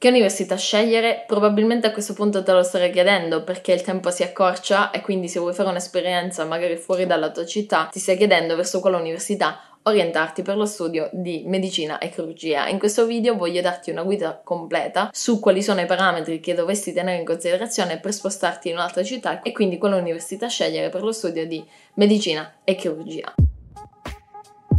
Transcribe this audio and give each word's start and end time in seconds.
Che 0.00 0.06
università 0.06 0.54
scegliere? 0.54 1.24
Probabilmente 1.26 1.88
a 1.88 1.90
questo 1.90 2.12
punto 2.12 2.44
te 2.44 2.52
lo 2.52 2.62
starei 2.62 2.92
chiedendo 2.92 3.42
perché 3.42 3.72
il 3.72 3.82
tempo 3.82 4.12
si 4.12 4.22
accorcia 4.22 4.92
e 4.92 5.00
quindi 5.00 5.26
se 5.26 5.40
vuoi 5.40 5.52
fare 5.52 5.70
un'esperienza 5.70 6.44
magari 6.44 6.76
fuori 6.76 7.04
dalla 7.04 7.32
tua 7.32 7.44
città 7.44 7.88
ti 7.90 7.98
stai 7.98 8.16
chiedendo 8.16 8.54
verso 8.54 8.78
quale 8.78 8.94
università 8.94 9.58
orientarti 9.82 10.42
per 10.42 10.56
lo 10.56 10.66
studio 10.66 11.10
di 11.12 11.42
medicina 11.46 11.98
e 11.98 12.10
chirurgia. 12.10 12.68
In 12.68 12.78
questo 12.78 13.06
video 13.06 13.34
voglio 13.34 13.60
darti 13.60 13.90
una 13.90 14.04
guida 14.04 14.40
completa 14.44 15.10
su 15.12 15.40
quali 15.40 15.64
sono 15.64 15.80
i 15.80 15.86
parametri 15.86 16.38
che 16.38 16.54
dovresti 16.54 16.92
tenere 16.92 17.18
in 17.18 17.24
considerazione 17.24 17.98
per 17.98 18.12
spostarti 18.12 18.68
in 18.68 18.74
un'altra 18.74 19.02
città 19.02 19.42
e 19.42 19.50
quindi 19.50 19.78
quale 19.78 19.96
università 19.96 20.46
scegliere 20.46 20.90
per 20.90 21.02
lo 21.02 21.10
studio 21.10 21.44
di 21.44 21.66
medicina 21.94 22.58
e 22.62 22.76
chirurgia. 22.76 23.34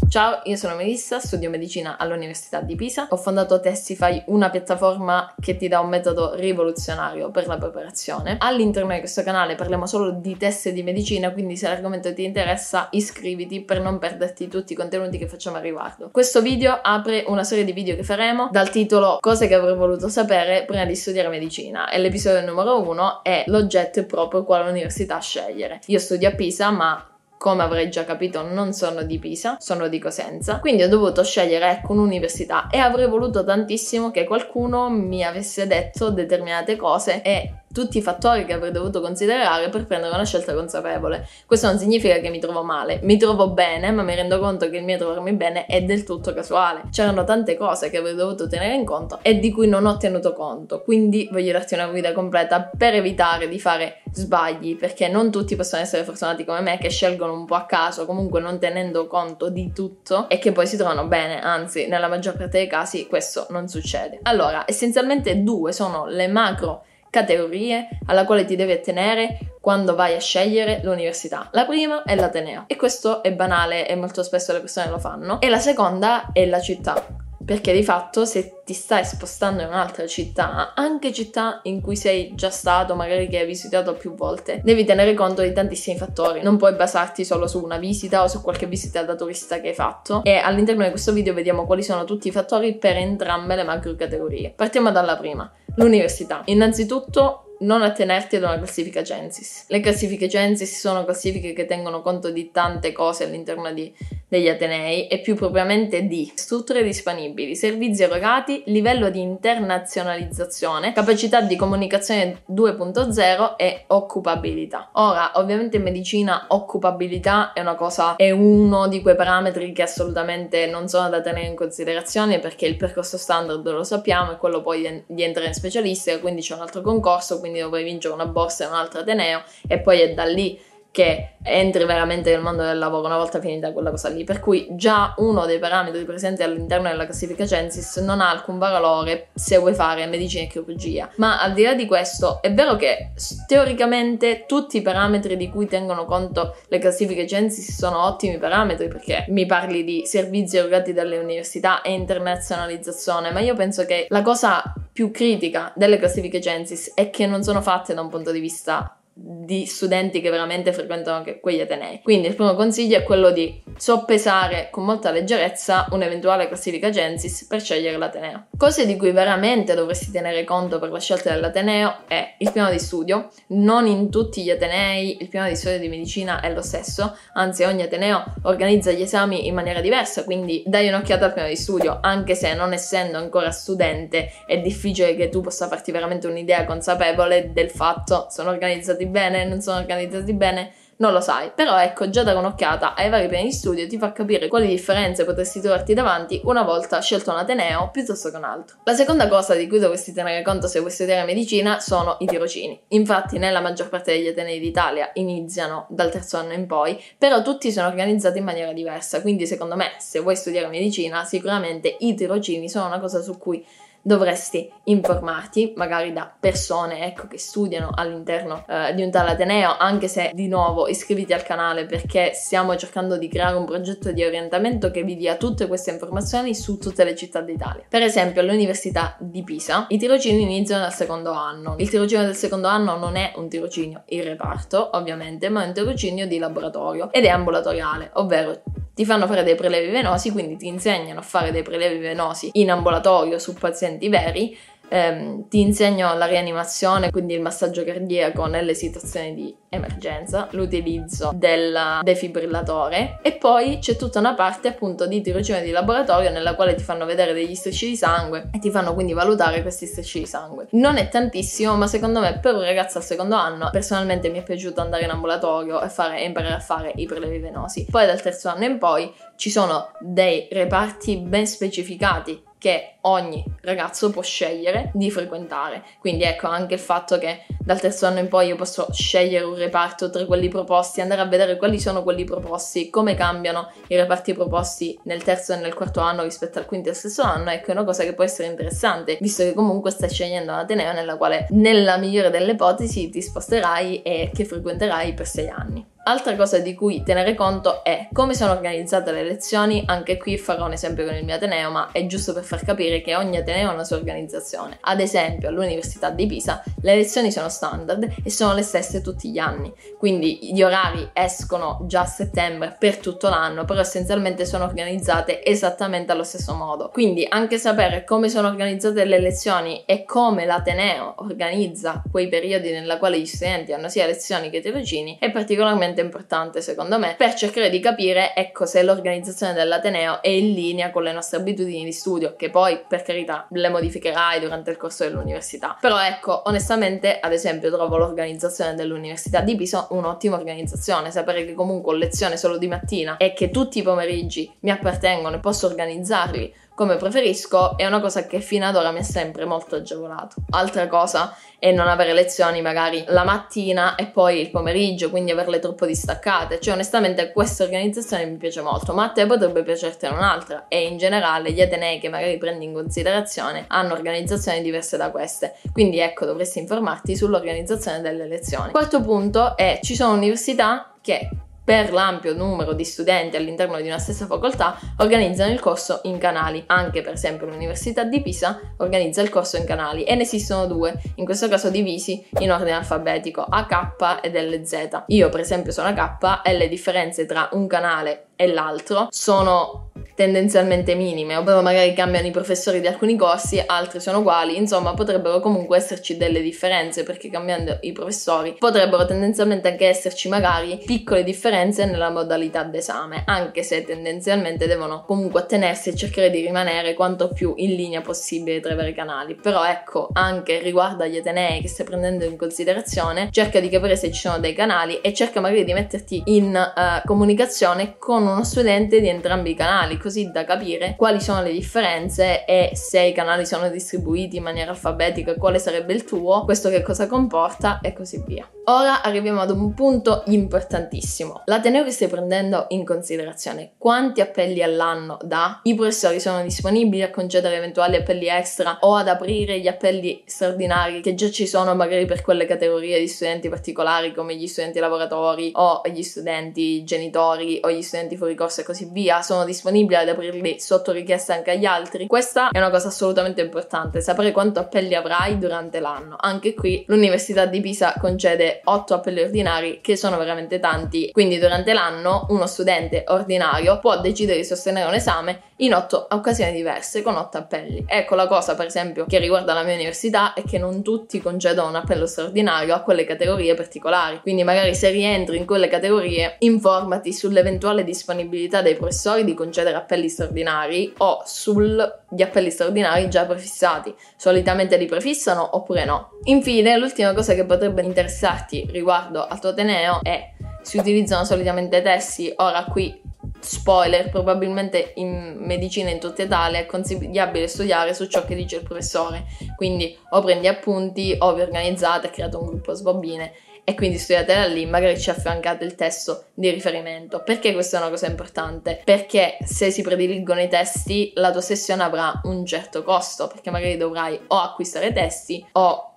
Ciao, 0.09 0.39
io 0.45 0.55
sono 0.55 0.73
Melissa, 0.73 1.19
studio 1.19 1.51
medicina 1.51 1.95
all'Università 1.99 2.61
di 2.61 2.73
Pisa. 2.73 3.05
Ho 3.11 3.15
fondato 3.15 3.59
Testify, 3.59 4.23
una 4.25 4.49
piattaforma 4.49 5.35
che 5.39 5.55
ti 5.55 5.67
dà 5.67 5.81
un 5.81 5.89
metodo 5.89 6.33
rivoluzionario 6.33 7.29
per 7.29 7.45
la 7.45 7.59
preparazione. 7.59 8.37
All'interno 8.39 8.91
di 8.91 8.97
questo 8.97 9.21
canale 9.21 9.53
parliamo 9.53 9.85
solo 9.85 10.09
di 10.09 10.35
test 10.35 10.69
di 10.69 10.81
medicina, 10.81 11.31
quindi 11.31 11.55
se 11.55 11.67
l'argomento 11.67 12.11
ti 12.11 12.23
interessa 12.23 12.87
iscriviti 12.89 13.61
per 13.61 13.81
non 13.81 13.99
perderti 13.99 14.47
tutti 14.47 14.73
i 14.73 14.75
contenuti 14.75 15.19
che 15.19 15.27
facciamo 15.27 15.57
a 15.57 15.59
riguardo. 15.59 16.09
Questo 16.09 16.41
video 16.41 16.79
apre 16.81 17.25
una 17.27 17.43
serie 17.43 17.63
di 17.63 17.71
video 17.71 17.95
che 17.95 18.03
faremo 18.03 18.49
dal 18.51 18.71
titolo 18.71 19.19
Cose 19.21 19.47
che 19.47 19.53
avrei 19.53 19.75
voluto 19.75 20.09
sapere 20.09 20.65
prima 20.65 20.85
di 20.85 20.95
studiare 20.95 21.27
medicina 21.27 21.87
e 21.87 21.99
l'episodio 21.99 22.43
numero 22.43 22.81
uno 22.81 23.21
è 23.21 23.43
l'oggetto 23.45 24.03
proprio 24.07 24.43
quale 24.43 24.71
università 24.71 25.19
scegliere. 25.19 25.81
Io 25.85 25.99
studio 25.99 26.29
a 26.29 26.31
Pisa, 26.31 26.71
ma 26.71 27.09
come 27.39 27.63
avrei 27.63 27.89
già 27.89 28.03
capito 28.03 28.41
non 28.41 28.73
sono 28.73 29.03
di 29.03 29.17
Pisa, 29.17 29.55
sono 29.61 29.87
di 29.87 29.97
Cosenza, 29.97 30.59
quindi 30.59 30.83
ho 30.83 30.89
dovuto 30.89 31.23
scegliere 31.23 31.71
ecco 31.71 31.93
un'università. 31.93 32.67
E 32.69 32.79
avrei 32.79 33.07
voluto 33.07 33.45
tantissimo 33.45 34.11
che 34.11 34.25
qualcuno 34.25 34.89
mi 34.89 35.23
avesse 35.23 35.65
detto 35.65 36.09
determinate 36.09 36.75
cose 36.75 37.21
e 37.21 37.53
tutti 37.71 37.97
i 37.97 38.01
fattori 38.01 38.45
che 38.45 38.53
avrei 38.53 38.71
dovuto 38.71 39.01
considerare 39.01 39.69
per 39.69 39.85
prendere 39.85 40.13
una 40.13 40.25
scelta 40.25 40.53
consapevole. 40.53 41.27
Questo 41.45 41.67
non 41.67 41.77
significa 41.77 42.19
che 42.19 42.29
mi 42.29 42.39
trovo 42.39 42.63
male, 42.63 42.99
mi 43.03 43.17
trovo 43.17 43.49
bene, 43.49 43.91
ma 43.91 44.03
mi 44.03 44.15
rendo 44.15 44.39
conto 44.39 44.69
che 44.69 44.77
il 44.77 44.83
mio 44.83 44.97
trovarmi 44.97 45.33
bene 45.33 45.65
è 45.65 45.81
del 45.83 46.03
tutto 46.03 46.33
casuale. 46.33 46.83
C'erano 46.91 47.23
tante 47.23 47.57
cose 47.57 47.89
che 47.89 47.97
avrei 47.97 48.15
dovuto 48.15 48.47
tenere 48.47 48.73
in 48.73 48.85
conto 48.85 49.19
e 49.21 49.39
di 49.39 49.51
cui 49.51 49.67
non 49.67 49.85
ho 49.85 49.97
tenuto 49.97 50.33
conto, 50.33 50.81
quindi 50.81 51.29
voglio 51.31 51.51
darti 51.51 51.75
una 51.75 51.87
guida 51.87 52.11
completa 52.11 52.69
per 52.75 52.95
evitare 52.95 53.47
di 53.47 53.59
fare 53.59 54.01
sbagli, 54.11 54.75
perché 54.75 55.07
non 55.07 55.29
tutti 55.31 55.55
possono 55.55 55.81
essere 55.81 56.03
fortunati 56.03 56.43
come 56.45 56.61
me 56.61 56.77
che 56.79 56.89
scelgono 56.89 57.33
un 57.33 57.45
po' 57.45 57.55
a 57.55 57.65
caso, 57.65 58.05
comunque 58.05 58.39
non 58.39 58.59
tenendo 58.59 59.07
conto 59.07 59.49
di 59.49 59.71
tutto 59.71 60.27
e 60.29 60.39
che 60.39 60.51
poi 60.51 60.65
si 60.65 60.77
trovano 60.77 61.05
bene, 61.05 61.39
anzi 61.39 61.87
nella 61.87 62.07
maggior 62.07 62.35
parte 62.35 62.57
dei 62.57 62.67
casi 62.67 63.07
questo 63.07 63.45
non 63.49 63.67
succede. 63.67 64.19
Allora, 64.23 64.63
essenzialmente 64.67 65.43
due 65.43 65.71
sono 65.71 66.05
le 66.07 66.27
macro 66.27 66.83
categorie 67.09 67.87
alla 68.05 68.25
quale 68.25 68.45
ti 68.45 68.55
devi 68.55 68.71
attenere 68.71 69.39
quando 69.61 69.95
vai 69.95 70.15
a 70.15 70.19
scegliere 70.19 70.81
l'università. 70.83 71.49
La 71.51 71.65
prima 71.65 72.03
è 72.03 72.15
l'Ateneo 72.15 72.63
e 72.67 72.75
questo 72.75 73.23
è 73.23 73.33
banale 73.33 73.87
e 73.87 73.95
molto 73.95 74.23
spesso 74.23 74.53
le 74.53 74.59
persone 74.59 74.89
lo 74.89 74.99
fanno 74.99 75.41
e 75.41 75.49
la 75.49 75.59
seconda 75.59 76.31
è 76.31 76.45
la 76.45 76.59
città 76.59 77.27
perché 77.49 77.73
di 77.73 77.83
fatto 77.83 78.25
se 78.25 78.58
ti 78.69 78.75
stai 78.75 79.03
spostando 79.03 79.63
in 79.63 79.69
un'altra 79.69 80.05
città, 80.05 80.75
anche 80.75 81.11
città 81.11 81.61
in 81.63 81.81
cui 81.81 81.95
sei 81.95 82.35
già 82.35 82.51
stato, 82.51 82.93
magari 82.93 83.27
che 83.27 83.39
hai 83.39 83.47
visitato 83.47 83.93
più 83.93 84.13
volte, 84.13 84.61
devi 84.63 84.85
tenere 84.85 85.15
conto 85.15 85.41
di 85.41 85.51
tantissimi 85.51 85.97
fattori. 85.97 86.43
Non 86.43 86.57
puoi 86.57 86.75
basarti 86.75 87.25
solo 87.25 87.47
su 87.47 87.63
una 87.63 87.79
visita 87.79 88.21
o 88.21 88.27
su 88.27 88.43
qualche 88.43 88.67
visita 88.67 89.01
da 89.01 89.15
turista 89.15 89.59
che 89.59 89.69
hai 89.69 89.73
fatto. 89.73 90.21
E 90.23 90.35
all'interno 90.35 90.83
di 90.83 90.91
questo 90.91 91.13
video 91.13 91.33
vediamo 91.33 91.65
quali 91.65 91.81
sono 91.81 92.03
tutti 92.03 92.27
i 92.27 92.31
fattori 92.31 92.77
per 92.77 92.95
entrambe 92.95 93.55
le 93.55 93.63
macro 93.63 93.95
categorie. 93.95 94.53
Partiamo 94.55 94.91
dalla 94.91 95.17
prima, 95.17 95.51
l'università. 95.73 96.43
Innanzitutto 96.45 97.45
non 97.59 97.81
attenerti 97.81 98.35
ad 98.35 98.43
una 98.43 98.57
classifica 98.57 99.03
Censis. 99.03 99.65
Le 99.67 99.79
classifiche 99.79 100.29
Censis 100.29 100.79
sono 100.79 101.03
classifiche 101.03 101.53
che 101.53 101.65
tengono 101.65 102.01
conto 102.01 102.29
di 102.29 102.51
tante 102.51 102.91
cose 102.91 103.25
all'interno 103.25 103.71
di, 103.73 103.93
degli 104.27 104.47
Atenei 104.47 105.07
e 105.07 105.19
più 105.19 105.35
propriamente 105.35 106.05
di 106.07 106.31
strutture 106.35 106.83
disponibili, 106.83 107.55
servizi 107.55 108.03
erogati, 108.03 108.58
livello 108.67 109.09
di 109.09 109.21
internazionalizzazione, 109.21 110.93
capacità 110.93 111.41
di 111.41 111.55
comunicazione 111.55 112.43
2.0 112.51 113.55
e 113.57 113.83
occupabilità. 113.87 114.89
Ora, 114.93 115.31
ovviamente 115.35 115.77
in 115.77 115.83
medicina 115.83 116.45
occupabilità 116.49 117.53
è 117.53 117.61
una 117.61 117.75
cosa, 117.75 118.15
è 118.15 118.31
uno 118.31 118.87
di 118.87 119.01
quei 119.01 119.15
parametri 119.15 119.71
che 119.71 119.83
assolutamente 119.83 120.65
non 120.67 120.87
sono 120.87 121.09
da 121.09 121.21
tenere 121.21 121.47
in 121.47 121.55
considerazione 121.55 122.39
perché 122.39 122.65
il 122.65 122.75
percorso 122.75 123.17
standard 123.17 123.67
lo 123.67 123.83
sappiamo 123.83 124.31
e 124.31 124.37
quello 124.37 124.61
poi 124.61 125.03
di 125.07 125.23
entrare 125.23 125.47
in 125.47 125.53
specialistica, 125.53 126.19
quindi 126.19 126.41
c'è 126.41 126.53
un 126.53 126.61
altro 126.61 126.81
concorso, 126.81 127.39
quindi 127.39 127.59
dovrai 127.59 127.83
vincere 127.83 128.13
una 128.13 128.25
borsa 128.25 128.65
in 128.65 128.71
un 128.71 128.77
altro 128.77 129.01
Ateneo 129.01 129.41
e 129.67 129.79
poi 129.79 130.01
è 130.01 130.13
da 130.13 130.25
lì 130.25 130.59
che 130.91 131.35
entri 131.43 131.85
veramente 131.85 132.31
nel 132.31 132.41
mondo 132.41 132.63
del 132.63 132.77
lavoro 132.77 133.05
una 133.05 133.17
volta 133.17 133.39
finita 133.39 133.71
quella 133.71 133.91
cosa 133.91 134.09
lì. 134.09 134.23
Per 134.23 134.39
cui 134.39 134.67
già 134.71 135.13
uno 135.17 135.45
dei 135.45 135.59
parametri 135.59 136.03
presenti 136.03 136.41
all'interno 136.43 136.89
della 136.89 137.05
classifica 137.05 137.45
Censis 137.45 137.97
non 137.97 138.21
ha 138.21 138.29
alcun 138.29 138.57
valore 138.57 139.27
se 139.33 139.57
vuoi 139.57 139.73
fare 139.73 140.05
medicina 140.07 140.43
e 140.43 140.47
chirurgia. 140.47 141.09
Ma 141.15 141.39
al 141.39 141.53
di 141.53 141.63
là 141.63 141.73
di 141.73 141.85
questo, 141.85 142.41
è 142.41 142.53
vero 142.53 142.75
che 142.75 143.11
teoricamente 143.47 144.45
tutti 144.47 144.77
i 144.77 144.81
parametri 144.81 145.37
di 145.37 145.49
cui 145.49 145.67
tengono 145.67 146.05
conto 146.05 146.55
le 146.67 146.79
classifiche 146.79 147.27
Censis 147.27 147.77
sono 147.77 148.03
ottimi 148.03 148.37
parametri 148.37 148.87
perché 148.87 149.25
mi 149.29 149.45
parli 149.45 149.83
di 149.83 150.05
servizi 150.05 150.57
erogati 150.57 150.91
dalle 150.93 151.17
università 151.17 151.81
e 151.81 151.93
internazionalizzazione, 151.93 153.31
ma 153.31 153.39
io 153.39 153.55
penso 153.55 153.85
che 153.85 154.07
la 154.09 154.21
cosa 154.21 154.73
più 154.91 155.11
critica 155.11 155.71
delle 155.75 155.97
classifiche 155.97 156.41
Censis 156.41 156.93
è 156.93 157.09
che 157.09 157.27
non 157.27 157.43
sono 157.43 157.61
fatte 157.61 157.93
da 157.93 158.01
un 158.01 158.09
punto 158.09 158.31
di 158.31 158.39
vista 158.39 158.99
di 159.49 159.65
studenti 159.65 160.21
che 160.21 160.29
veramente 160.29 160.71
frequentano 160.71 161.17
anche 161.17 161.39
quegli 161.39 161.59
atenei. 161.59 162.01
Quindi 162.03 162.27
il 162.27 162.35
primo 162.35 162.53
consiglio 162.53 162.97
è 162.97 163.01
quello 163.01 163.31
di 163.31 163.63
soppesare 163.75 164.67
con 164.69 164.85
molta 164.85 165.09
leggerezza 165.09 165.87
un'eventuale 165.89 166.47
classifica 166.47 166.91
Censis 166.91 167.47
per 167.47 167.59
scegliere 167.59 167.97
l'ateneo. 167.97 168.45
Cose 168.55 168.85
di 168.85 168.95
cui 168.95 169.11
veramente 169.11 169.73
dovresti 169.73 170.11
tenere 170.11 170.43
conto 170.43 170.77
per 170.77 170.91
la 170.91 170.99
scelta 170.99 171.31
dell'ateneo 171.31 172.01
è 172.07 172.35
il 172.37 172.51
piano 172.51 172.69
di 172.69 172.77
studio. 172.77 173.29
Non 173.47 173.87
in 173.87 174.11
tutti 174.11 174.43
gli 174.43 174.51
atenei 174.51 175.17
il 175.19 175.29
piano 175.29 175.47
di 175.47 175.55
studio 175.55 175.79
di 175.79 175.87
medicina 175.87 176.41
è 176.41 176.53
lo 176.53 176.61
stesso, 176.61 177.17
anzi 177.33 177.63
ogni 177.63 177.81
ateneo 177.81 178.23
organizza 178.43 178.91
gli 178.91 179.01
esami 179.01 179.47
in 179.47 179.55
maniera 179.55 179.81
diversa, 179.81 180.25
quindi 180.25 180.61
dai 180.67 180.87
un'occhiata 180.89 181.25
al 181.25 181.33
piano 181.33 181.49
di 181.49 181.55
studio, 181.55 181.97
anche 182.01 182.35
se 182.35 182.53
non 182.53 182.71
essendo 182.71 183.17
ancora 183.17 183.49
studente 183.49 184.31
è 184.45 184.59
difficile 184.59 185.15
che 185.15 185.29
tu 185.29 185.41
possa 185.41 185.67
farti 185.67 185.91
veramente 185.91 186.27
un'idea 186.27 186.65
consapevole 186.65 187.51
del 187.51 187.71
fatto 187.71 188.27
sono 188.29 188.51
organizzati 188.51 189.07
bene, 189.07 189.37
non 189.45 189.61
sono 189.61 189.79
organizzati 189.79 190.33
bene, 190.33 190.71
non 190.99 191.13
lo 191.13 191.21
sai. 191.21 191.51
Però 191.53 191.77
ecco, 191.79 192.09
già 192.09 192.23
dare 192.23 192.37
un'occhiata 192.37 192.95
ai 192.95 193.09
vari 193.09 193.27
piani 193.27 193.45
di 193.45 193.51
studio 193.51 193.87
ti 193.87 193.97
fa 193.97 194.11
capire 194.11 194.47
quali 194.47 194.67
differenze 194.67 195.25
potresti 195.25 195.59
trovarti 195.59 195.93
davanti 195.93 196.41
una 196.45 196.63
volta 196.63 197.01
scelto 197.01 197.31
un 197.31 197.37
Ateneo 197.37 197.89
piuttosto 197.91 198.29
che 198.29 198.37
un 198.37 198.43
altro. 198.43 198.77
La 198.83 198.93
seconda 198.93 199.27
cosa 199.27 199.55
di 199.55 199.67
cui 199.67 199.79
dovresti 199.79 200.13
tenere 200.13 200.41
conto 200.41 200.67
se 200.67 200.79
vuoi 200.79 200.91
studiare 200.91 201.25
medicina 201.25 201.79
sono 201.79 202.17
i 202.19 202.25
tirocini. 202.25 202.79
Infatti 202.89 203.37
nella 203.37 203.61
maggior 203.61 203.89
parte 203.89 204.13
degli 204.13 204.27
Atenei 204.27 204.59
d'Italia 204.59 205.09
iniziano 205.13 205.87
dal 205.89 206.11
terzo 206.11 206.37
anno 206.37 206.53
in 206.53 206.67
poi, 206.67 207.01
però 207.17 207.41
tutti 207.41 207.71
sono 207.71 207.87
organizzati 207.87 208.39
in 208.39 208.43
maniera 208.43 208.73
diversa, 208.73 209.21
quindi 209.21 209.47
secondo 209.47 209.75
me 209.75 209.91
se 209.99 210.19
vuoi 210.19 210.35
studiare 210.35 210.67
medicina 210.67 211.23
sicuramente 211.23 211.95
i 211.99 212.13
tirocini 212.13 212.69
sono 212.69 212.87
una 212.87 212.99
cosa 212.99 213.21
su 213.21 213.37
cui 213.37 213.65
dovresti 214.01 214.71
informarti, 214.85 215.73
magari 215.75 216.13
da 216.13 216.31
persone 216.39 217.05
ecco, 217.05 217.27
che 217.27 217.37
studiano 217.37 217.91
all'interno 217.93 218.65
eh, 218.67 218.93
di 218.93 219.03
un 219.03 219.11
tale 219.11 219.31
Ateneo, 219.31 219.75
anche 219.77 220.07
se 220.07 220.31
di 220.33 220.47
nuovo 220.47 220.87
iscriviti 220.87 221.33
al 221.33 221.43
canale 221.43 221.85
perché 221.85 222.31
stiamo 222.33 222.75
cercando 222.75 223.17
di 223.17 223.27
creare 223.27 223.55
un 223.55 223.65
progetto 223.65 224.11
di 224.11 224.23
orientamento 224.23 224.91
che 224.91 225.03
vi 225.03 225.15
dia 225.15 225.35
tutte 225.35 225.67
queste 225.67 225.91
informazioni 225.91 226.55
su 226.55 226.77
tutte 226.77 227.03
le 227.03 227.15
città 227.15 227.41
d'Italia. 227.41 227.83
Per 227.87 228.01
esempio 228.01 228.41
all'Università 228.41 229.15
di 229.19 229.43
Pisa 229.43 229.85
i 229.89 229.97
tirocini 229.97 230.41
iniziano 230.41 230.81
dal 230.81 230.93
secondo 230.93 231.31
anno. 231.31 231.75
Il 231.77 231.89
tirocinio 231.89 232.25
del 232.25 232.35
secondo 232.35 232.67
anno 232.67 232.97
non 232.97 233.15
è 233.15 233.33
un 233.35 233.49
tirocinio 233.49 234.03
in 234.07 234.23
reparto, 234.23 234.89
ovviamente, 234.93 235.49
ma 235.49 235.63
è 235.63 235.67
un 235.67 235.73
tirocinio 235.73 236.27
di 236.27 236.37
laboratorio 236.37 237.11
ed 237.11 237.25
è 237.25 237.29
ambulatoriale, 237.29 238.11
ovvero 238.13 238.61
ti 238.99 239.05
fanno 239.05 239.27
fare 239.27 239.43
dei 239.43 239.55
prelevi 239.55 239.89
venosi, 239.91 240.29
quindi 240.29 240.57
ti 240.57 240.67
insegnano 240.67 241.21
a 241.21 241.23
fare 241.23 241.51
dei 241.51 241.61
prelevi 241.61 241.99
venosi 241.99 242.49
in 242.55 242.69
ambulatorio 242.69 243.39
su 243.39 243.53
pazienti 243.53 244.09
veri 244.09 244.57
ehm, 244.89 245.47
ti 245.47 245.61
insegno 245.61 246.13
la 246.15 246.25
rianimazione, 246.25 247.11
quindi 247.11 247.33
il 247.33 247.41
massaggio 247.41 247.83
cardiaco 247.83 248.45
nelle 248.45 248.73
situazioni 248.73 249.33
di 249.33 249.55
emergenza, 249.69 250.47
l'utilizzo 250.51 251.31
del 251.33 251.99
defibrillatore 252.01 253.19
e 253.21 253.33
poi 253.33 253.77
c'è 253.79 253.95
tutta 253.95 254.19
una 254.19 254.33
parte 254.33 254.67
appunto 254.67 255.05
di 255.05 255.21
tirocinio 255.21 255.61
di 255.61 255.69
laboratorio 255.69 256.31
nella 256.31 256.55
quale 256.55 256.73
ti 256.73 256.83
fanno 256.83 257.05
vedere 257.05 257.33
degli 257.33 257.53
strisci 257.53 257.89
di 257.89 257.95
sangue 257.95 258.49
e 258.51 258.59
ti 258.59 258.71
fanno 258.71 258.93
quindi 258.93 259.13
valutare 259.13 259.61
questi 259.61 259.85
strisci 259.85 260.19
di 260.19 260.25
sangue. 260.25 260.67
Non 260.71 260.97
è 260.97 261.07
tantissimo, 261.07 261.75
ma 261.75 261.87
secondo 261.87 262.19
me 262.19 262.39
per 262.39 262.55
un 262.55 262.61
ragazzo 262.61 262.97
al 262.97 263.03
secondo 263.03 263.35
anno 263.35 263.69
personalmente 263.71 264.29
mi 264.29 264.39
è 264.39 264.43
piaciuto 264.43 264.81
andare 264.81 265.03
in 265.03 265.11
ambulatorio 265.11 265.81
e, 265.81 265.89
fare, 265.89 266.19
e 266.19 266.25
imparare 266.25 266.55
a 266.55 266.59
fare 266.59 266.91
i 266.95 267.05
prelevi 267.05 267.37
venosi. 267.37 267.85
Poi 267.89 268.05
dal 268.05 268.21
terzo 268.21 268.49
anno 268.49 268.65
in 268.65 268.79
poi 268.79 269.13
ci 269.35 269.51
sono 269.51 269.91
dei 269.99 270.47
reparti 270.51 271.17
ben 271.17 271.45
specificati 271.45 272.47
che 272.59 272.97
ogni 273.01 273.43
ragazzo 273.61 274.11
può 274.11 274.21
scegliere 274.21 274.91
di 274.93 275.09
frequentare. 275.09 275.83
Quindi 275.99 276.23
ecco 276.25 276.47
anche 276.47 276.73
il 276.75 276.79
fatto 276.79 277.17
che 277.17 277.45
dal 277.57 277.79
terzo 277.79 278.05
anno 278.05 278.19
in 278.19 278.27
poi 278.27 278.47
io 278.47 278.55
posso 278.55 278.87
scegliere 278.91 279.45
un 279.45 279.55
reparto 279.55 280.09
tra 280.09 280.25
quelli 280.25 280.49
proposti, 280.49 281.01
andare 281.01 281.21
a 281.21 281.25
vedere 281.25 281.57
quali 281.57 281.79
sono 281.79 282.03
quelli 282.03 282.25
proposti, 282.25 282.89
come 282.89 283.15
cambiano 283.15 283.71
i 283.87 283.95
reparti 283.95 284.33
proposti 284.33 284.99
nel 285.03 285.23
terzo 285.23 285.53
e 285.53 285.57
nel 285.57 285.73
quarto 285.73 286.01
anno 286.01 286.23
rispetto 286.23 286.59
al 286.59 286.65
quinto 286.65 286.89
e 286.89 286.91
al 286.91 286.97
sesto 286.97 287.21
anno, 287.21 287.49
ecco 287.49 287.69
è 287.69 287.71
una 287.71 287.85
cosa 287.85 288.03
che 288.03 288.13
può 288.13 288.25
essere 288.25 288.49
interessante, 288.49 289.17
visto 289.21 289.43
che 289.43 289.53
comunque 289.53 289.91
stai 289.91 290.09
scegliendo 290.09 290.51
un 290.51 290.59
ateneo 290.59 290.91
nella 290.91 291.15
quale 291.15 291.47
nella 291.51 291.97
migliore 291.97 292.29
delle 292.29 292.51
ipotesi 292.51 293.09
ti 293.09 293.21
sposterai 293.21 294.01
e 294.01 294.31
che 294.33 294.43
frequenterai 294.43 295.13
per 295.13 295.25
sei 295.25 295.47
anni. 295.47 295.85
Altra 296.09 296.35
cosa 296.35 296.57
di 296.57 296.73
cui 296.73 297.03
tenere 297.03 297.35
conto 297.35 297.83
è 297.83 298.07
come 298.11 298.33
sono 298.33 298.53
organizzate 298.53 299.11
le 299.11 299.21
lezioni, 299.21 299.83
anche 299.85 300.17
qui 300.17 300.39
farò 300.39 300.65
un 300.65 300.71
esempio 300.71 301.05
con 301.05 301.13
il 301.13 301.23
mio 301.23 301.35
Ateneo, 301.35 301.69
ma 301.69 301.91
è 301.91 302.07
giusto 302.07 302.33
per 302.33 302.43
far 302.43 302.63
capire 302.65 303.01
che 303.01 303.15
ogni 303.15 303.37
Ateneo 303.37 303.69
ha 303.69 303.73
una 303.73 303.83
sua 303.83 303.97
organizzazione. 303.97 304.79
Ad 304.81 305.01
esempio, 305.01 305.49
all'Università 305.49 306.09
di 306.09 306.25
Pisa 306.25 306.63
le 306.81 306.95
lezioni 306.95 307.31
sono 307.31 307.47
standard 307.47 308.11
e 308.23 308.31
sono 308.31 308.55
le 308.55 308.63
stesse 308.63 309.01
tutti 309.01 309.29
gli 309.29 309.37
anni, 309.37 309.71
quindi 309.99 310.51
gli 310.51 310.63
orari 310.63 311.07
escono 311.13 311.83
già 311.85 312.01
a 312.01 312.05
settembre 312.07 312.75
per 312.79 312.97
tutto 312.97 313.29
l'anno, 313.29 313.65
però 313.65 313.81
essenzialmente 313.81 314.47
sono 314.47 314.63
organizzate 314.63 315.45
esattamente 315.45 316.11
allo 316.11 316.23
stesso 316.23 316.55
modo. 316.55 316.89
Quindi 316.91 317.27
anche 317.29 317.59
sapere 317.59 318.03
come 318.03 318.29
sono 318.29 318.47
organizzate 318.47 319.05
le 319.05 319.19
lezioni 319.19 319.83
e 319.85 320.05
come 320.05 320.45
l'Ateneo 320.45 321.13
organizza 321.17 322.01
quei 322.09 322.29
periodi 322.29 322.71
nella 322.71 322.97
quale 322.97 323.19
gli 323.19 323.27
studenti 323.27 323.73
hanno 323.73 323.89
sia 323.89 324.07
lezioni 324.07 324.49
che 324.49 324.59
tirocini 324.59 325.17
è 325.19 325.29
particolarmente 325.29 325.97
estremamente 325.99 326.07
importante 326.09 326.61
secondo 326.61 326.97
me 326.97 327.15
per 327.17 327.33
cercare 327.33 327.69
di 327.69 327.79
capire 327.79 328.33
ecco 328.35 328.65
se 328.65 328.81
l'organizzazione 328.83 329.53
dell'Ateneo 329.53 330.21
è 330.21 330.29
in 330.29 330.53
linea 330.53 330.91
con 330.91 331.03
le 331.03 331.11
nostre 331.11 331.37
abitudini 331.37 331.83
di 331.83 331.91
studio 331.91 332.35
che 332.35 332.49
poi 332.49 332.79
per 332.87 333.03
carità 333.03 333.47
le 333.51 333.69
modificherai 333.69 334.39
durante 334.39 334.71
il 334.71 334.77
corso 334.77 335.03
dell'università. 335.03 335.77
Però 335.79 336.01
ecco 336.01 336.43
onestamente 336.45 337.19
ad 337.19 337.33
esempio 337.33 337.71
trovo 337.71 337.97
l'organizzazione 337.97 338.75
dell'università 338.75 339.41
di 339.41 339.55
Pisa 339.55 339.87
un'ottima 339.91 340.35
organizzazione. 340.35 341.11
Sapere 341.11 341.45
che 341.45 341.53
comunque 341.53 341.93
ho 341.93 341.95
lezione 341.95 342.37
solo 342.37 342.57
di 342.57 342.67
mattina 342.67 343.17
e 343.17 343.33
che 343.33 343.49
tutti 343.49 343.79
i 343.79 343.83
pomeriggi 343.83 344.51
mi 344.61 344.71
appartengono 344.71 345.35
e 345.35 345.39
posso 345.39 345.67
organizzarli 345.67 346.53
come 346.79 346.95
preferisco 346.95 347.77
è 347.77 347.85
una 347.85 347.99
cosa 347.99 348.25
che 348.25 348.39
fino 348.39 348.65
ad 348.65 348.73
ora 348.73 348.91
mi 348.91 348.99
è 348.99 349.03
sempre 349.03 349.43
molto 349.43 349.75
agevolato. 349.75 350.35
Altra 350.51 350.87
cosa 350.87 351.35
è 351.59 351.73
non 351.73 351.89
avere 351.89 352.13
lezioni 352.13 352.61
magari 352.61 353.03
la 353.07 353.25
mattina 353.25 353.95
e 353.95 354.05
poi 354.05 354.39
il 354.39 354.49
pomeriggio, 354.49 355.09
quindi 355.09 355.31
averle 355.31 355.59
troppo 355.59 355.85
distaccate. 355.85 356.61
Cioè, 356.61 356.75
onestamente, 356.75 357.33
questa 357.33 357.65
organizzazione 357.65 358.23
mi 358.27 358.37
piace 358.37 358.61
molto, 358.61 358.93
ma 358.93 359.03
a 359.03 359.09
te 359.09 359.25
potrebbe 359.25 359.61
piacertene 359.61 360.15
un'altra. 360.15 360.67
E 360.69 360.83
in 360.83 360.97
generale, 360.97 361.51
gli 361.51 361.59
atenei 361.59 361.99
che 361.99 362.07
magari 362.07 362.37
prendi 362.37 362.63
in 362.63 362.73
considerazione 362.73 363.65
hanno 363.67 363.91
organizzazioni 363.91 364.61
diverse 364.61 364.95
da 364.95 365.11
queste. 365.11 365.55
Quindi, 365.73 365.99
ecco, 365.99 366.23
dovresti 366.23 366.59
informarti 366.59 367.13
sull'organizzazione 367.13 367.99
delle 367.99 368.25
lezioni. 368.25 368.71
Quarto 368.71 369.01
punto 369.01 369.57
è: 369.57 369.81
ci 369.83 369.95
sono 369.95 370.13
università 370.13 370.93
che 371.01 371.29
per 371.69 371.93
l'ampio 371.93 372.33
numero 372.33 372.73
di 372.73 372.83
studenti 372.83 373.35
all'interno 373.35 373.79
di 373.79 373.85
una 373.85 373.99
stessa 373.99 374.25
facoltà 374.25 374.75
organizzano 374.97 375.51
il 375.51 375.59
corso 375.59 375.99
in 376.05 376.17
canali. 376.17 376.63
Anche 376.65 377.03
per 377.03 377.13
esempio 377.13 377.45
l'Università 377.45 378.03
di 378.05 378.23
Pisa 378.23 378.59
organizza 378.77 379.21
il 379.21 379.29
corso 379.29 379.57
in 379.57 379.65
canali 379.65 380.03
e 380.03 380.15
ne 380.15 380.23
esistono 380.23 380.65
due, 380.65 380.99
in 381.17 381.25
questo 381.25 381.47
caso 381.47 381.69
divisi 381.69 382.27
in 382.39 382.51
ordine 382.51 382.71
alfabetico 382.71 383.43
AK 383.43 384.17
ed 384.23 384.35
LZ. 384.35 385.03
Io 385.09 385.29
per 385.29 385.41
esempio 385.41 385.71
sono 385.71 385.89
AK 385.89 386.41
e 386.43 386.57
le 386.57 386.67
differenze 386.67 387.27
tra 387.27 387.49
un 387.51 387.67
canale 387.67 388.28
e 388.41 388.47
l'altro 388.47 389.09
sono 389.11 389.89
tendenzialmente 390.15 390.95
minime, 390.95 391.35
ovvero 391.35 391.61
magari 391.61 391.93
cambiano 391.93 392.27
i 392.27 392.31
professori 392.31 392.79
di 392.79 392.87
alcuni 392.87 393.17
corsi, 393.17 393.61
altri 393.65 393.99
sono 393.99 394.19
uguali, 394.19 394.55
insomma 394.55 394.93
potrebbero 394.93 395.41
comunque 395.41 395.77
esserci 395.77 396.15
delle 396.15 396.41
differenze 396.41 397.03
perché 397.03 397.29
cambiando 397.29 397.79
i 397.81 397.91
professori 397.91 398.55
potrebbero 398.57 399.05
tendenzialmente 399.05 399.67
anche 399.69 399.87
esserci 399.87 400.29
magari 400.29 400.81
piccole 400.85 401.23
differenze 401.23 401.85
nella 401.85 402.09
modalità 402.09 402.63
d'esame, 402.63 403.23
anche 403.25 403.63
se 403.63 403.83
tendenzialmente 403.83 404.67
devono 404.67 405.03
comunque 405.05 405.41
attenersi 405.41 405.89
e 405.89 405.95
cercare 405.95 406.29
di 406.29 406.41
rimanere 406.41 406.93
quanto 406.93 407.29
più 407.29 407.53
in 407.57 407.75
linea 407.75 408.01
possibile 408.01 408.59
tra 408.59 408.73
i 408.73 408.75
vari 408.75 408.93
canali. 408.93 409.35
Però 409.35 409.65
ecco, 409.65 410.09
anche 410.13 410.59
riguardo 410.59 411.03
agli 411.03 411.17
Atenei 411.17 411.61
che 411.61 411.67
stai 411.67 411.85
prendendo 411.85 412.25
in 412.25 412.37
considerazione, 412.37 413.29
cerca 413.31 413.59
di 413.59 413.69
capire 413.69 413.95
se 413.95 414.11
ci 414.11 414.21
sono 414.21 414.39
dei 414.39 414.53
canali 414.53 414.99
e 415.01 415.13
cerca 415.13 415.39
magari 415.39 415.63
di 415.63 415.73
metterti 415.73 416.23
in 416.25 416.55
uh, 416.55 417.05
comunicazione 417.05 417.95
con 417.97 418.28
uno 418.31 418.43
studente 418.43 419.01
di 419.01 419.07
entrambi 419.07 419.51
i 419.51 419.55
canali, 419.55 419.97
così 419.97 420.31
da 420.31 420.43
capire 420.43 420.95
quali 420.97 421.21
sono 421.21 421.41
le 421.41 421.51
differenze 421.51 422.45
e 422.45 422.71
se 422.73 423.01
i 423.01 423.13
canali 423.13 423.45
sono 423.45 423.69
distribuiti 423.69 424.37
in 424.37 424.43
maniera 424.43 424.71
alfabetica, 424.71 425.35
quale 425.35 425.59
sarebbe 425.59 425.93
il 425.93 426.03
tuo, 426.03 426.43
questo 426.45 426.69
che 426.69 426.81
cosa 426.81 427.07
comporta 427.07 427.79
e 427.81 427.93
così 427.93 428.23
via. 428.25 428.47
Ora 428.69 429.01
arriviamo 429.01 429.41
ad 429.41 429.49
un 429.49 429.73
punto 429.73 430.21
importantissimo. 430.27 431.41
L'ateneo 431.45 431.83
che 431.83 431.89
stai 431.89 432.07
prendendo 432.07 432.67
in 432.69 432.85
considerazione, 432.85 433.71
quanti 433.79 434.21
appelli 434.21 434.61
all'anno 434.61 435.17
dà? 435.23 435.59
I 435.63 435.73
professori 435.73 436.19
sono 436.19 436.43
disponibili 436.43 437.01
a 437.01 437.09
concedere 437.09 437.55
eventuali 437.55 437.95
appelli 437.95 438.27
extra 438.27 438.77
o 438.81 438.93
ad 438.93 439.07
aprire 439.07 439.59
gli 439.59 439.67
appelli 439.67 440.21
straordinari 440.23 441.01
che 441.01 441.15
già 441.15 441.31
ci 441.31 441.47
sono 441.47 441.73
magari 441.73 442.05
per 442.05 442.21
quelle 442.21 442.45
categorie 442.45 442.99
di 442.99 443.07
studenti 443.07 443.49
particolari 443.49 444.13
come 444.13 444.35
gli 444.35 444.45
studenti 444.45 444.77
lavoratori 444.77 445.49
o 445.55 445.81
gli 445.91 446.03
studenti 446.03 446.83
genitori 446.83 447.59
o 447.63 447.71
gli 447.71 447.81
studenti 447.81 448.17
fuori 448.17 448.35
corso 448.35 448.61
e 448.61 448.65
così 448.65 448.87
via. 448.91 449.23
Sono 449.23 449.45
disponibili 449.45 449.95
ad 449.95 450.09
aprirli 450.09 450.59
sotto 450.59 450.91
richiesta 450.91 451.33
anche 451.33 451.49
agli 451.49 451.65
altri. 451.65 452.05
Questa 452.05 452.49
è 452.49 452.59
una 452.59 452.69
cosa 452.69 452.89
assolutamente 452.89 453.41
importante, 453.41 453.99
sapere 453.99 454.31
quanto 454.31 454.59
appelli 454.59 454.93
avrai 454.93 455.39
durante 455.39 455.79
l'anno. 455.79 456.17
Anche 456.19 456.53
qui 456.53 456.83
l'Università 456.85 457.47
di 457.47 457.61
Pisa 457.61 457.95
concede 457.99 458.57
8 458.63 458.93
appelli 458.93 459.21
ordinari 459.21 459.79
che 459.81 459.95
sono 459.95 460.17
veramente 460.17 460.59
tanti, 460.59 461.11
quindi 461.11 461.37
durante 461.37 461.73
l'anno 461.73 462.25
uno 462.29 462.47
studente 462.47 463.03
ordinario 463.07 463.79
può 463.79 463.99
decidere 463.99 464.39
di 464.39 464.45
sostenere 464.45 464.87
un 464.87 464.93
esame 464.93 465.41
in 465.59 465.73
8 465.73 466.07
occasioni 466.11 466.51
diverse 466.51 467.01
con 467.01 467.15
8 467.15 467.37
appelli. 467.37 467.85
Ecco 467.87 468.15
la 468.15 468.27
cosa 468.27 468.55
per 468.55 468.65
esempio 468.65 469.05
che 469.05 469.19
riguarda 469.19 469.53
la 469.53 469.63
mia 469.63 469.75
università 469.75 470.33
è 470.33 470.43
che 470.43 470.57
non 470.57 470.81
tutti 470.81 471.21
concedono 471.21 471.69
un 471.69 471.75
appello 471.75 472.07
straordinario 472.07 472.73
a 472.73 472.81
quelle 472.81 473.05
categorie 473.05 473.53
particolari, 473.53 474.19
quindi 474.21 474.43
magari 474.43 474.73
se 474.73 474.89
rientri 474.89 475.37
in 475.37 475.45
quelle 475.45 475.67
categorie 475.67 476.37
informati 476.39 477.13
sull'eventuale 477.13 477.83
disponibilità 477.83 478.61
dei 478.61 478.75
professori 478.75 479.23
di 479.23 479.33
concedere 479.33 479.75
appelli 479.75 479.99
appelli 479.99 480.09
straordinari 480.09 480.93
o 480.97 481.21
sugli 481.25 482.21
appelli 482.21 482.49
straordinari 482.49 483.09
già 483.09 483.25
prefissati. 483.25 483.93
Solitamente 484.15 484.77
li 484.77 484.85
prefissano 484.85 485.55
oppure 485.55 485.85
no. 485.85 486.11
Infine, 486.25 486.77
l'ultima 486.77 487.13
cosa 487.13 487.33
che 487.33 487.45
potrebbe 487.45 487.81
interessarti 487.81 488.67
riguardo 488.71 489.25
al 489.25 489.39
tuo 489.39 489.49
Ateneo 489.49 489.99
è 490.01 490.33
si 490.61 490.77
utilizzano 490.77 491.23
solitamente 491.23 491.81
testi, 491.81 492.31
ora 492.35 492.63
qui 492.65 493.07
spoiler, 493.39 494.09
probabilmente 494.09 494.93
in 494.95 495.37
medicina 495.39 495.89
in 495.89 495.99
tutta 495.99 496.23
Italia 496.23 496.59
è 496.59 496.65
consigliabile 496.65 497.47
studiare 497.47 497.93
su 497.93 498.07
ciò 498.07 498.25
che 498.25 498.35
dice 498.35 498.57
il 498.57 498.63
professore, 498.63 499.25
quindi 499.55 499.97
o 500.09 500.21
prendi 500.21 500.47
appunti 500.47 501.15
o 501.17 501.33
vi 501.33 501.41
organizzate, 501.41 502.09
create 502.09 502.35
un 502.35 502.45
gruppo 502.45 502.73
sbobine 502.73 503.33
e 503.63 503.75
quindi 503.75 503.99
studiatela 503.99 504.45
lì, 504.47 504.65
magari 504.65 504.99
ci 504.99 505.11
affiancate 505.11 505.63
il 505.63 505.75
testo 505.75 506.25
di 506.33 506.49
riferimento. 506.49 507.21
Perché 507.21 507.53
questa 507.53 507.77
è 507.77 507.81
una 507.81 507.91
cosa 507.91 508.07
importante? 508.07 508.81
Perché 508.83 509.37
se 509.45 509.69
si 509.69 509.83
prediligono 509.83 510.41
i 510.41 510.47
testi, 510.47 511.11
la 511.15 511.31
tua 511.31 511.41
sessione 511.41 511.83
avrà 511.83 512.19
un 512.23 512.43
certo 512.47 512.81
costo, 512.81 513.27
perché 513.27 513.51
magari 513.51 513.77
dovrai 513.77 514.19
o 514.29 514.37
acquistare 514.37 514.91
testi 514.91 515.45
o 515.51 515.93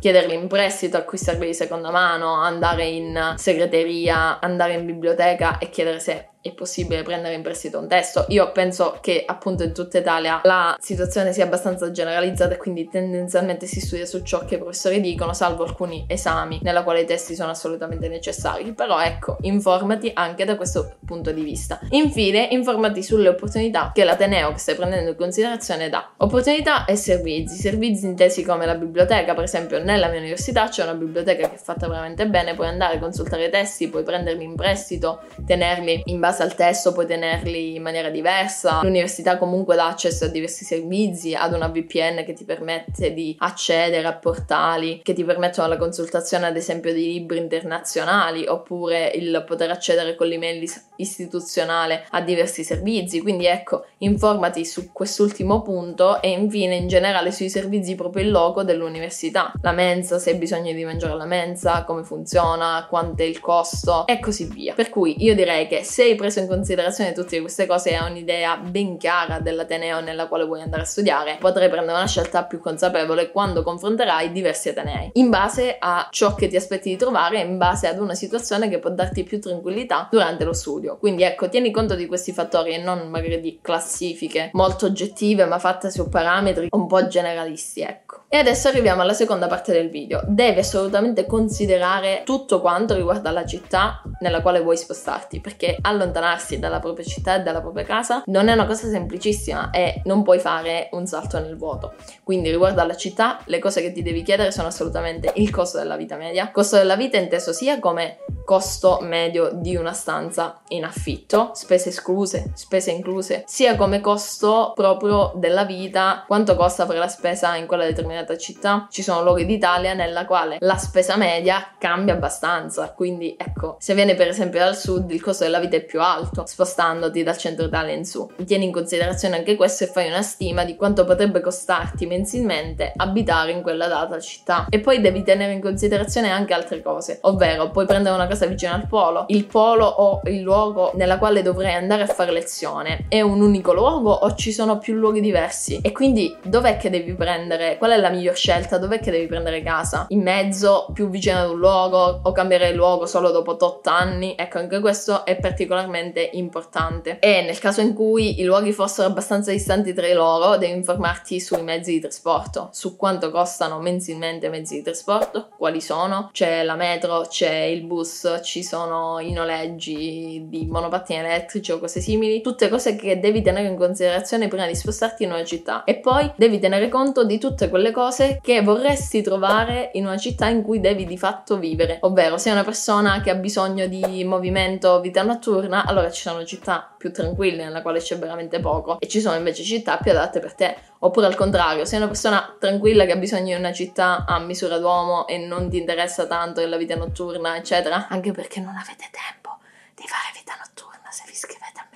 chiederli 0.00 0.34
in 0.34 0.48
prestito, 0.48 0.96
acquistarli 0.96 1.46
di 1.46 1.54
seconda 1.54 1.92
mano, 1.92 2.34
andare 2.34 2.86
in 2.86 3.34
segreteria, 3.36 4.40
andare 4.40 4.72
in 4.72 4.84
biblioteca 4.84 5.58
e 5.58 5.70
chiedere 5.70 6.00
se 6.00 6.30
è 6.42 6.52
possibile 6.52 7.02
prendere 7.02 7.34
in 7.34 7.42
prestito 7.42 7.78
un 7.78 7.86
testo. 7.86 8.26
Io 8.28 8.50
penso 8.50 8.98
che 9.00 9.22
appunto 9.24 9.62
in 9.62 9.72
tutta 9.72 9.98
Italia 9.98 10.40
la 10.42 10.76
situazione 10.80 11.32
sia 11.32 11.44
abbastanza 11.44 11.90
generalizzata 11.92 12.54
e 12.54 12.56
quindi 12.56 12.88
tendenzialmente 12.88 13.66
si 13.66 13.80
studia 13.80 14.04
su 14.04 14.22
ciò 14.22 14.44
che 14.44 14.56
i 14.56 14.58
professori 14.58 15.00
dicono, 15.00 15.32
salvo 15.32 15.62
alcuni 15.62 16.04
esami 16.08 16.58
nella 16.62 16.82
quale 16.82 17.02
i 17.02 17.06
testi 17.06 17.36
sono 17.36 17.50
assolutamente 17.50 18.08
necessari. 18.08 18.72
Però 18.72 19.00
ecco, 19.00 19.36
informati 19.42 20.10
anche 20.12 20.44
da 20.44 20.56
questo 20.56 20.96
punto 21.06 21.30
di 21.30 21.42
vista. 21.42 21.78
Infine, 21.90 22.48
informati 22.50 23.02
sulle 23.04 23.28
opportunità 23.28 23.92
che 23.94 24.02
l'Ateneo 24.02 24.50
che 24.52 24.58
stai 24.58 24.74
prendendo 24.74 25.10
in 25.10 25.16
considerazione 25.16 25.88
dà. 25.88 26.10
Opportunità 26.16 26.84
e 26.86 26.96
servizi. 26.96 27.56
Servizi 27.56 28.04
intesi 28.06 28.42
come 28.42 28.66
la 28.66 28.74
biblioteca, 28.74 29.34
per 29.34 29.44
esempio 29.44 29.82
nella 29.82 30.08
mia 30.08 30.18
università 30.18 30.68
c'è 30.68 30.82
una 30.82 30.94
biblioteca 30.94 31.48
che 31.48 31.54
è 31.54 31.58
fatta 31.58 31.86
veramente 31.86 32.26
bene, 32.26 32.54
puoi 32.54 32.66
andare 32.66 32.96
a 32.96 32.98
consultare 32.98 33.46
i 33.46 33.50
testi, 33.50 33.88
puoi 33.88 34.02
prenderli 34.02 34.42
in 34.42 34.56
prestito, 34.56 35.20
tenerli 35.46 36.02
in 36.06 36.18
base 36.18 36.31
base 36.32 36.42
al 36.42 36.54
testo 36.54 36.92
puoi 36.92 37.06
tenerli 37.06 37.76
in 37.76 37.82
maniera 37.82 38.08
diversa. 38.08 38.80
L'università 38.82 39.36
comunque 39.36 39.76
dà 39.76 39.86
accesso 39.86 40.24
a 40.24 40.28
diversi 40.28 40.64
servizi, 40.64 41.34
ad 41.34 41.52
una 41.52 41.68
VPN 41.68 42.24
che 42.24 42.32
ti 42.32 42.44
permette 42.44 43.12
di 43.12 43.36
accedere 43.38 44.06
a 44.06 44.14
portali 44.14 45.00
che 45.02 45.12
ti 45.12 45.24
permettono 45.24 45.68
la 45.68 45.76
consultazione 45.76 46.46
ad 46.46 46.56
esempio 46.56 46.92
di 46.92 47.04
libri 47.04 47.38
internazionali 47.38 48.46
oppure 48.46 49.12
il 49.14 49.44
poter 49.46 49.70
accedere 49.70 50.14
con 50.14 50.26
l'email 50.26 50.64
istituzionale 50.96 52.06
a 52.10 52.20
diversi 52.22 52.64
servizi. 52.64 53.20
Quindi 53.20 53.46
ecco, 53.46 53.84
informati 53.98 54.64
su 54.64 54.90
quest'ultimo 54.92 55.60
punto 55.60 56.22
e 56.22 56.30
infine 56.30 56.76
in 56.76 56.88
generale 56.88 57.30
sui 57.30 57.50
servizi 57.50 57.94
proprio 57.94 58.24
in 58.24 58.30
loco 58.30 58.62
dell'università. 58.62 59.52
La 59.60 59.72
mensa, 59.72 60.18
se 60.18 60.30
hai 60.30 60.36
bisogno 60.36 60.72
di 60.72 60.84
mangiare 60.84 61.12
alla 61.12 61.26
mensa, 61.26 61.84
come 61.84 62.04
funziona, 62.04 62.86
quanto 62.88 63.22
è 63.22 63.26
il 63.26 63.40
costo 63.40 64.06
e 64.06 64.18
così 64.18 64.44
via. 64.44 64.72
Per 64.72 64.88
cui 64.88 65.22
io 65.22 65.34
direi 65.34 65.66
che 65.66 65.82
se 65.84 66.04
hai 66.04 66.14
preso 66.22 66.38
in 66.38 66.46
considerazione 66.46 67.10
tutte 67.10 67.40
queste 67.40 67.66
cose 67.66 67.90
e 67.90 67.94
hai 67.96 68.08
un'idea 68.08 68.56
ben 68.56 68.96
chiara 68.96 69.40
dell'Ateneo 69.40 70.00
nella 70.00 70.28
quale 70.28 70.44
vuoi 70.44 70.62
andare 70.62 70.82
a 70.82 70.84
studiare, 70.84 71.36
potrai 71.40 71.68
prendere 71.68 71.98
una 71.98 72.06
scelta 72.06 72.44
più 72.44 72.60
consapevole 72.60 73.32
quando 73.32 73.64
confronterai 73.64 74.30
diversi 74.30 74.68
Atenei, 74.68 75.10
in 75.14 75.30
base 75.30 75.76
a 75.80 76.06
ciò 76.12 76.36
che 76.36 76.46
ti 76.46 76.54
aspetti 76.54 76.90
di 76.90 76.96
trovare 76.96 77.40
e 77.40 77.44
in 77.44 77.58
base 77.58 77.88
ad 77.88 77.98
una 77.98 78.14
situazione 78.14 78.68
che 78.68 78.78
può 78.78 78.90
darti 78.90 79.24
più 79.24 79.40
tranquillità 79.40 80.06
durante 80.12 80.44
lo 80.44 80.52
studio. 80.52 80.96
Quindi 80.96 81.24
ecco, 81.24 81.48
tieni 81.48 81.72
conto 81.72 81.96
di 81.96 82.06
questi 82.06 82.32
fattori 82.32 82.72
e 82.74 82.78
non 82.78 83.08
magari 83.08 83.40
di 83.40 83.58
classifiche 83.60 84.50
molto 84.52 84.86
oggettive 84.86 85.44
ma 85.44 85.58
fatte 85.58 85.90
su 85.90 86.08
parametri 86.08 86.68
un 86.70 86.86
po' 86.86 87.04
generalisti, 87.08 87.80
ecco. 87.80 88.26
E 88.28 88.38
adesso 88.38 88.68
arriviamo 88.68 89.02
alla 89.02 89.12
seconda 89.12 89.48
parte 89.48 89.72
del 89.72 89.90
video. 89.90 90.22
Devi 90.26 90.60
assolutamente 90.60 91.26
considerare 91.26 92.22
tutto 92.24 92.60
quanto 92.60 92.94
riguarda 92.94 93.32
la 93.32 93.44
città 93.44 94.02
nella 94.20 94.40
quale 94.40 94.60
vuoi 94.60 94.76
spostarti, 94.76 95.40
perché 95.40 95.76
allontanarsi 95.80 96.10
dalla 96.58 96.78
propria 96.78 97.04
città 97.04 97.36
e 97.36 97.42
dalla 97.42 97.60
propria 97.60 97.84
casa 97.84 98.22
non 98.26 98.48
è 98.48 98.52
una 98.52 98.66
cosa 98.66 98.88
semplicissima 98.88 99.70
e 99.70 100.02
non 100.04 100.22
puoi 100.22 100.38
fare 100.38 100.88
un 100.92 101.06
salto 101.06 101.38
nel 101.38 101.56
vuoto. 101.56 101.94
Quindi 102.22 102.50
riguardo 102.50 102.80
alla 102.80 102.96
città, 102.96 103.40
le 103.46 103.58
cose 103.58 103.80
che 103.80 103.92
ti 103.92 104.02
devi 104.02 104.22
chiedere 104.22 104.50
sono 104.50 104.68
assolutamente 104.68 105.32
il 105.36 105.50
costo 105.50 105.78
della 105.78 105.96
vita 105.96 106.16
media, 106.16 106.50
costo 106.50 106.76
della 106.76 106.96
vita 106.96 107.16
inteso 107.16 107.52
sia 107.52 107.78
come 107.80 108.18
costo 108.52 108.98
medio 109.00 109.48
di 109.50 109.76
una 109.76 109.94
stanza 109.94 110.60
in 110.68 110.84
affitto, 110.84 111.52
spese 111.54 111.88
escluse, 111.88 112.50
spese 112.52 112.90
incluse, 112.90 113.44
sia 113.46 113.76
come 113.76 114.02
costo 114.02 114.72
proprio 114.74 115.32
della 115.36 115.64
vita, 115.64 116.24
quanto 116.26 116.54
costa 116.54 116.84
fare 116.84 116.98
la 116.98 117.08
spesa 117.08 117.56
in 117.56 117.66
quella 117.66 117.86
determinata 117.86 118.36
città, 118.36 118.88
ci 118.90 119.02
sono 119.02 119.22
luoghi 119.22 119.46
d'Italia 119.46 119.94
nella 119.94 120.26
quale 120.26 120.58
la 120.60 120.76
spesa 120.76 121.16
media 121.16 121.76
cambia 121.78 122.12
abbastanza. 122.12 122.92
Quindi 122.92 123.34
ecco, 123.38 123.76
se 123.78 123.94
vieni 123.94 124.14
per 124.14 124.28
esempio 124.28 124.58
dal 124.58 124.76
sud 124.76 125.10
il 125.10 125.22
costo 125.22 125.44
della 125.44 125.58
vita 125.58 125.76
è 125.76 125.82
più 125.82 126.02
alto, 126.02 126.44
spostandoti 126.44 127.22
dal 127.22 127.38
centro 127.38 127.64
Italia 127.64 127.94
in 127.94 128.04
su. 128.04 128.30
Tieni 128.44 128.66
in 128.66 128.72
considerazione 128.72 129.36
anche 129.36 129.56
questo 129.56 129.84
e 129.84 129.86
fai 129.86 130.08
una 130.08 130.20
stima 130.20 130.64
di 130.64 130.76
quanto 130.76 131.06
potrebbe 131.06 131.40
costarti 131.40 132.04
mensilmente 132.04 132.92
abitare 132.94 133.52
in 133.52 133.62
quella 133.62 133.86
data 133.86 134.20
città. 134.20 134.66
E 134.68 134.78
poi 134.80 135.00
devi 135.00 135.22
tenere 135.22 135.54
in 135.54 135.62
considerazione 135.62 136.28
anche 136.30 136.52
altre 136.52 136.82
cose, 136.82 137.16
ovvero 137.22 137.70
puoi 137.70 137.86
prendere 137.86 138.14
una 138.14 138.26
casa 138.26 138.40
vicino 138.46 138.74
al 138.74 138.86
polo, 138.86 139.24
il 139.28 139.44
polo 139.46 139.86
o 139.86 140.20
il 140.24 140.40
luogo 140.40 140.92
nella 140.94 141.18
quale 141.18 141.42
dovrai 141.42 141.74
andare 141.74 142.02
a 142.02 142.06
fare 142.06 142.32
lezione 142.32 143.06
è 143.08 143.20
un 143.20 143.40
unico 143.40 143.72
luogo 143.72 144.12
o 144.12 144.34
ci 144.34 144.52
sono 144.52 144.78
più 144.78 144.94
luoghi 144.94 145.20
diversi? 145.20 145.80
E 145.82 145.92
quindi 145.92 146.34
dov'è 146.42 146.76
che 146.76 146.90
devi 146.90 147.14
prendere? 147.14 147.78
Qual 147.78 147.90
è 147.90 147.96
la 147.96 148.10
miglior 148.10 148.36
scelta? 148.36 148.78
Dov'è 148.78 149.00
che 149.00 149.10
devi 149.10 149.26
prendere 149.26 149.62
casa? 149.62 150.06
In 150.08 150.22
mezzo, 150.22 150.86
più 150.92 151.08
vicino 151.08 151.38
ad 151.38 151.50
un 151.50 151.58
luogo 151.58 152.20
o 152.22 152.32
cambiare 152.32 152.72
luogo 152.72 153.06
solo 153.06 153.30
dopo 153.30 153.56
8 153.58 153.90
anni? 153.90 154.34
Ecco, 154.36 154.58
anche 154.58 154.80
questo 154.80 155.24
è 155.24 155.36
particolarmente 155.36 156.30
importante. 156.32 157.18
E 157.20 157.42
nel 157.42 157.58
caso 157.58 157.80
in 157.80 157.94
cui 157.94 158.40
i 158.40 158.44
luoghi 158.44 158.72
fossero 158.72 159.08
abbastanza 159.08 159.50
distanti 159.50 159.92
tra 159.92 160.10
loro, 160.12 160.56
devi 160.56 160.72
informarti 160.72 161.40
sui 161.40 161.62
mezzi 161.62 161.92
di 161.92 162.00
trasporto, 162.00 162.68
su 162.72 162.96
quanto 162.96 163.30
costano 163.30 163.78
mensilmente 163.78 164.46
i 164.46 164.50
mezzi 164.50 164.76
di 164.76 164.82
trasporto, 164.82 165.48
quali 165.56 165.80
sono. 165.80 166.30
C'è 166.32 166.62
la 166.62 166.74
metro, 166.74 167.26
c'è 167.28 167.52
il 167.52 167.82
bus, 167.82 168.21
ci 168.42 168.62
sono 168.62 169.18
i 169.20 169.32
noleggi 169.32 170.46
di 170.48 170.66
monopattini 170.66 171.20
elettrici 171.20 171.72
o 171.72 171.78
cose 171.78 172.00
simili, 172.00 172.40
tutte 172.40 172.68
cose 172.68 172.96
che 172.96 173.18
devi 173.18 173.42
tenere 173.42 173.68
in 173.68 173.76
considerazione 173.76 174.48
prima 174.48 174.66
di 174.66 174.74
spostarti 174.74 175.24
in 175.24 175.30
una 175.30 175.44
città. 175.44 175.84
E 175.84 175.96
poi 175.96 176.30
devi 176.36 176.58
tenere 176.58 176.88
conto 176.88 177.24
di 177.24 177.38
tutte 177.38 177.68
quelle 177.68 177.90
cose 177.90 178.38
che 178.42 178.62
vorresti 178.62 179.22
trovare 179.22 179.90
in 179.94 180.06
una 180.06 180.16
città 180.16 180.48
in 180.48 180.62
cui 180.62 180.80
devi 180.80 181.04
di 181.04 181.18
fatto 181.18 181.58
vivere. 181.58 181.98
Ovvero, 182.02 182.38
sei 182.38 182.52
una 182.52 182.64
persona 182.64 183.20
che 183.20 183.30
ha 183.30 183.34
bisogno 183.34 183.86
di 183.86 184.24
movimento, 184.24 185.00
vita 185.00 185.22
notturna, 185.22 185.84
allora 185.84 186.10
ci 186.10 186.22
sono 186.22 186.44
città 186.44 186.91
più 187.02 187.10
tranquille 187.10 187.64
nella 187.64 187.82
quale 187.82 187.98
c'è 187.98 188.16
veramente 188.16 188.60
poco 188.60 189.00
e 189.00 189.08
ci 189.08 189.20
sono 189.20 189.34
invece 189.34 189.64
città 189.64 189.98
più 189.98 190.12
adatte 190.12 190.38
per 190.38 190.54
te. 190.54 190.76
Oppure 191.00 191.26
al 191.26 191.34
contrario, 191.34 191.84
sei 191.84 191.98
una 191.98 192.06
persona 192.06 192.56
tranquilla 192.60 193.04
che 193.04 193.10
ha 193.10 193.16
bisogno 193.16 193.46
di 193.46 193.54
una 193.54 193.72
città 193.72 194.24
a 194.24 194.38
misura 194.38 194.78
d'uomo 194.78 195.26
e 195.26 195.36
non 195.36 195.68
ti 195.68 195.78
interessa 195.78 196.26
tanto 196.26 196.64
la 196.64 196.76
vita 196.76 196.94
notturna, 196.94 197.56
eccetera, 197.56 198.06
anche 198.06 198.30
perché 198.30 198.60
non 198.60 198.76
avete 198.76 199.10
tempo 199.10 199.58
di 199.96 200.04
fare 200.06 200.30
vita 200.32 200.54
notturna 200.56 201.10
se 201.10 201.24
vi 201.26 201.34
scrivete 201.34 201.80
a 201.80 201.86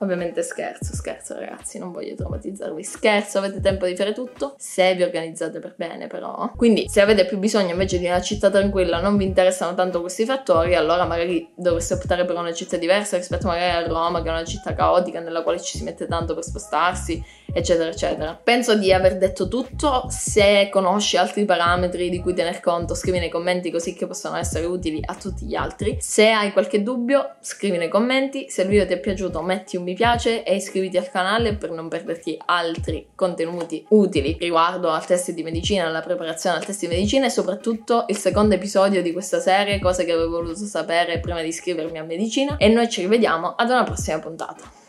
Ovviamente 0.00 0.42
scherzo, 0.42 0.94
scherzo 0.94 1.34
ragazzi, 1.34 1.78
non 1.78 1.92
voglio 1.92 2.14
traumatizzarvi. 2.14 2.82
Scherzo, 2.84 3.38
avete 3.38 3.60
tempo 3.60 3.86
di 3.86 3.96
fare 3.96 4.12
tutto, 4.12 4.54
se 4.58 4.94
vi 4.94 5.02
organizzate 5.02 5.58
per 5.58 5.74
bene 5.76 6.06
però. 6.06 6.52
Quindi 6.54 6.88
se 6.88 7.00
avete 7.00 7.24
più 7.24 7.38
bisogno 7.38 7.70
invece 7.70 7.98
di 7.98 8.06
una 8.06 8.20
città 8.20 8.50
tranquilla, 8.50 9.00
non 9.00 9.16
vi 9.16 9.24
interessano 9.24 9.74
tanto 9.74 10.00
questi 10.00 10.24
fattori, 10.26 10.74
allora 10.74 11.04
magari 11.06 11.50
dovreste 11.56 11.94
optare 11.94 12.24
per 12.24 12.36
una 12.36 12.52
città 12.52 12.76
diversa 12.76 13.16
rispetto 13.16 13.46
magari 13.46 13.84
a 13.84 13.86
Roma, 13.86 14.22
che 14.22 14.28
è 14.28 14.32
una 14.32 14.44
città 14.44 14.74
caotica 14.74 15.20
nella 15.20 15.42
quale 15.42 15.60
ci 15.60 15.78
si 15.78 15.84
mette 15.84 16.06
tanto 16.06 16.34
per 16.34 16.44
spostarsi, 16.44 17.22
eccetera, 17.52 17.88
eccetera. 17.88 18.38
Penso 18.42 18.76
di 18.76 18.92
aver 18.92 19.16
detto 19.16 19.48
tutto. 19.48 20.06
Se 20.10 20.68
conosci 20.70 21.16
altri 21.16 21.44
parametri 21.46 22.10
di 22.10 22.20
cui 22.20 22.34
tener 22.34 22.60
conto, 22.60 22.94
scrivi 22.94 23.18
nei 23.18 23.30
commenti 23.30 23.70
così 23.70 23.94
che 23.94 24.06
possano 24.06 24.36
essere 24.36 24.66
utili 24.66 25.00
a 25.02 25.14
tutti 25.14 25.46
gli 25.46 25.54
altri. 25.54 25.96
Se 26.00 26.30
hai 26.30 26.52
qualche 26.52 26.82
dubbio, 26.82 27.36
scrivi 27.40 27.78
nei 27.78 27.88
commenti. 27.88 28.50
Se 28.50 28.62
il 28.62 28.68
video 28.68 28.86
ti 28.86 28.92
è 28.92 29.00
piaciuto, 29.00 29.40
metti 29.40 29.76
un 29.76 29.84
mi 29.86 29.94
piace 29.94 30.42
e 30.42 30.56
iscriviti 30.56 30.96
al 30.96 31.08
canale 31.08 31.54
per 31.54 31.70
non 31.70 31.86
perderti 31.86 32.36
altri 32.46 33.06
contenuti 33.14 33.86
utili 33.90 34.36
riguardo 34.36 34.90
al 34.90 35.06
test 35.06 35.30
di 35.30 35.44
medicina, 35.44 35.86
alla 35.86 36.00
preparazione 36.00 36.56
al 36.56 36.64
test 36.64 36.80
di 36.80 36.88
medicina 36.88 37.26
e 37.26 37.30
soprattutto 37.30 38.04
il 38.08 38.16
secondo 38.16 38.56
episodio 38.56 39.00
di 39.00 39.12
questa 39.12 39.38
serie, 39.38 39.78
cose 39.78 40.04
che 40.04 40.10
avevo 40.10 40.30
voluto 40.30 40.64
sapere 40.64 41.20
prima 41.20 41.40
di 41.40 41.48
iscrivermi 41.48 41.98
a 41.98 42.02
medicina. 42.02 42.56
E 42.56 42.66
noi 42.66 42.88
ci 42.88 43.02
rivediamo 43.02 43.54
ad 43.54 43.70
una 43.70 43.84
prossima 43.84 44.18
puntata. 44.18 44.85